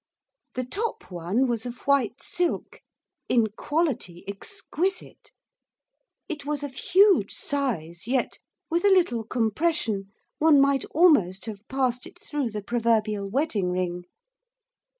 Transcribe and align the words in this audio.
The 0.55 0.63
top 0.63 1.11
one 1.11 1.47
was 1.47 1.63
of 1.63 1.77
white 1.85 2.23
silk, 2.23 2.81
in 3.29 3.45
quality, 3.55 4.23
exquisite. 4.27 5.31
It 6.27 6.43
was 6.43 6.63
of 6.63 6.73
huge 6.73 7.31
size, 7.31 8.07
yet, 8.07 8.39
with 8.67 8.83
a 8.83 8.87
little 8.87 9.23
compression, 9.23 10.11
one 10.39 10.59
might 10.59 10.85
almost 10.85 11.45
have 11.45 11.67
passed 11.67 12.07
it 12.07 12.17
through 12.19 12.49
the 12.49 12.63
proverbial 12.63 13.29
wedding 13.29 13.69
ring. 13.69 14.05